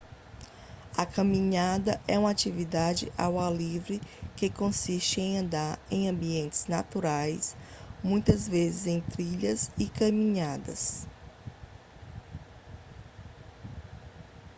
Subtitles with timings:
[0.97, 4.01] a caminhada é uma atividade ao ar livre
[4.35, 7.55] que consiste em andar em ambientes naturais
[8.03, 10.73] muitas vezes em trilhas de caminhada